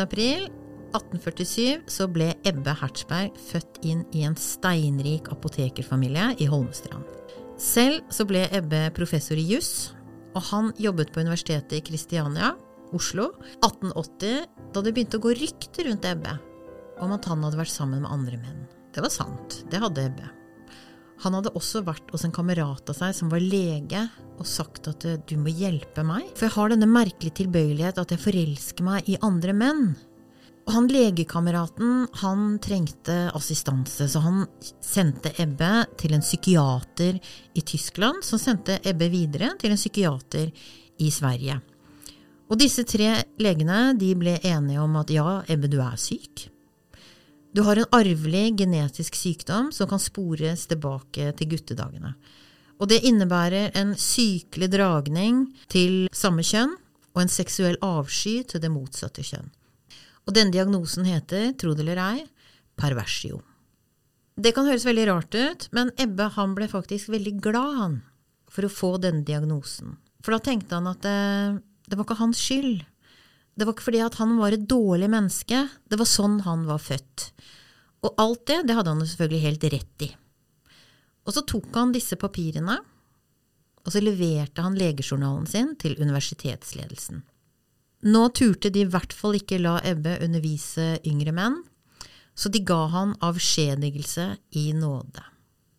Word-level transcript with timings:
April 0.00 0.48
1847 0.94 1.82
så 1.90 2.06
ble 2.10 2.34
Ebbe 2.46 2.74
Hertzberg 2.78 3.34
født 3.50 3.80
inn 3.82 4.04
i 4.14 4.22
en 4.26 4.36
steinrik 4.38 5.30
apotekerfamilie 5.32 6.36
i 6.38 6.46
Holmestrand. 6.46 7.04
Selv 7.58 8.02
så 8.10 8.26
ble 8.26 8.48
Ebbe 8.52 8.90
professor 8.94 9.38
i 9.38 9.46
juss, 9.46 9.94
og 10.34 10.42
han 10.50 10.72
jobbet 10.78 11.12
på 11.14 11.22
Universitetet 11.22 11.78
i 11.78 11.82
Kristiania, 11.86 12.54
Oslo, 12.94 13.32
1880, 13.62 14.46
da 14.74 14.82
det 14.82 14.94
begynte 14.94 15.18
å 15.18 15.24
gå 15.24 15.34
rykter 15.34 15.88
rundt 15.88 16.06
Ebbe 16.06 16.38
om 17.02 17.12
at 17.14 17.26
han 17.26 17.42
hadde 17.42 17.58
vært 17.58 17.74
sammen 17.74 18.04
med 18.04 18.10
andre 18.10 18.38
menn. 18.38 18.66
Det 18.94 19.02
var 19.02 19.10
sant, 19.10 19.64
det 19.70 19.82
hadde 19.82 20.06
Ebbe. 20.10 20.30
Han 21.22 21.36
hadde 21.36 21.52
også 21.54 21.84
vært 21.86 22.10
hos 22.12 22.24
en 22.26 22.34
kamerat 22.34 22.90
av 22.90 22.96
seg 22.98 23.14
som 23.16 23.30
var 23.32 23.42
lege, 23.42 24.00
og 24.34 24.48
sagt 24.48 24.88
at 24.90 25.06
du 25.28 25.36
må 25.38 25.52
hjelpe 25.54 26.02
meg, 26.06 26.26
for 26.34 26.48
jeg 26.48 26.56
har 26.56 26.72
denne 26.72 26.90
merkelige 26.90 27.38
tilbøyelighet 27.44 28.00
at 28.02 28.14
jeg 28.14 28.22
forelsker 28.24 28.86
meg 28.86 29.08
i 29.08 29.20
andre 29.22 29.54
menn. 29.56 29.86
Og 30.64 30.72
han 30.72 30.86
legekameraten 30.88 32.06
han 32.22 32.44
trengte 32.64 33.28
assistanse, 33.36 34.08
så 34.08 34.22
han 34.24 34.46
sendte 34.80 35.34
Ebbe 35.40 35.84
til 36.00 36.16
en 36.16 36.24
psykiater 36.24 37.20
i 37.54 37.62
Tyskland, 37.62 38.24
som 38.24 38.40
sendte 38.40 38.80
Ebbe 38.82 39.10
videre 39.12 39.52
til 39.60 39.74
en 39.74 39.80
psykiater 39.80 40.48
i 41.04 41.10
Sverige. 41.12 41.60
Og 42.48 42.60
disse 42.60 42.84
tre 42.88 43.10
legene 43.40 43.92
de 44.00 44.10
ble 44.16 44.38
enige 44.40 44.80
om 44.80 44.96
at 45.00 45.12
ja, 45.12 45.42
Ebbe, 45.52 45.68
du 45.68 45.80
er 45.84 46.00
syk. 46.00 46.48
Du 47.54 47.62
har 47.62 47.78
en 47.78 47.92
arvelig 47.94 48.56
genetisk 48.58 49.14
sykdom 49.14 49.68
som 49.72 49.86
kan 49.86 50.00
spores 50.02 50.66
tilbake 50.66 51.28
til 51.38 51.52
guttedagene. 51.52 52.10
Og 52.82 52.88
det 52.90 53.04
innebærer 53.06 53.76
en 53.78 53.92
sykelig 53.94 54.72
dragning 54.72 55.44
til 55.70 56.08
samme 56.10 56.42
kjønn 56.42 56.72
og 57.14 57.20
en 57.22 57.30
seksuell 57.30 57.78
avsky 57.78 58.40
til 58.50 58.62
det 58.64 58.72
motsatte 58.74 59.22
kjønn. 59.22 59.52
Og 60.26 60.34
denne 60.34 60.50
diagnosen 60.50 61.06
heter, 61.06 61.52
tro 61.54 61.76
det 61.78 61.84
eller 61.84 62.00
ei, 62.02 62.24
perversio. 62.74 63.38
Det 64.34 64.50
kan 64.56 64.66
høres 64.66 64.86
veldig 64.88 65.04
rart 65.12 65.36
ut, 65.38 65.68
men 65.76 65.92
Ebbe 66.00 66.26
han 66.34 66.56
ble 66.58 66.66
faktisk 66.66 67.12
veldig 67.14 67.36
glad 67.44 67.78
han, 67.78 67.94
for 68.50 68.66
å 68.66 68.72
få 68.72 68.96
denne 68.98 69.22
diagnosen. 69.22 69.94
For 70.26 70.34
da 70.34 70.42
tenkte 70.42 70.80
han 70.80 70.90
at 70.90 71.06
det, 71.06 71.62
det 71.86 72.00
var 72.00 72.08
ikke 72.08 72.18
hans 72.18 72.42
skyld. 72.42 72.82
Det 73.54 73.66
var 73.66 73.76
ikke 73.76 73.86
fordi 73.86 74.00
at 74.02 74.16
han 74.18 74.34
var 74.40 74.54
et 74.54 74.66
dårlig 74.70 75.08
menneske, 75.12 75.60
det 75.86 75.98
var 76.00 76.10
sånn 76.10 76.40
han 76.46 76.64
var 76.66 76.82
født. 76.82 77.28
Og 78.04 78.18
alt 78.20 78.46
det, 78.50 78.64
det 78.68 78.76
hadde 78.76 78.94
han 78.94 79.04
selvfølgelig 79.06 79.44
helt 79.44 79.66
rett 79.74 80.06
i. 80.06 80.10
Og 81.24 81.36
så 81.36 81.44
tok 81.48 81.70
han 81.76 81.94
disse 81.94 82.18
papirene, 82.20 82.80
og 83.84 83.92
så 83.92 84.00
leverte 84.00 84.64
han 84.64 84.76
legejournalen 84.80 85.46
sin 85.48 85.74
til 85.80 85.96
universitetsledelsen. 86.00 87.22
Nå 88.04 88.24
turte 88.36 88.68
de 88.72 88.82
i 88.84 88.88
hvert 88.90 89.14
fall 89.16 89.38
ikke 89.38 89.60
la 89.62 89.78
Ebbe 89.86 90.18
undervise 90.24 90.98
yngre 91.08 91.32
menn, 91.36 91.62
så 92.34 92.50
de 92.52 92.60
ga 92.66 92.82
han 92.92 93.14
avskjedigelse 93.24 94.26
i 94.60 94.66
nåde. 94.76 95.22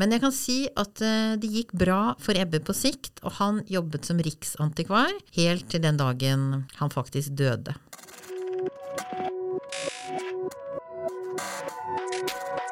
Men 0.00 0.14
jeg 0.14 0.22
kan 0.22 0.32
si 0.32 0.58
at 0.80 1.02
eh, 1.04 1.36
det 1.36 1.50
gikk 1.52 1.74
bra 1.76 2.14
for 2.22 2.38
Ebbe 2.40 2.62
på 2.64 2.72
sikt, 2.76 3.20
og 3.20 3.36
han 3.36 3.60
jobbet 3.68 4.08
som 4.08 4.22
riksantikvar 4.24 5.12
helt 5.36 5.68
til 5.68 5.84
den 5.84 6.00
dagen 6.00 6.64
han 6.80 6.94
faktisk 6.94 7.36
døde. 7.36 7.76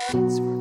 It's 0.09 0.58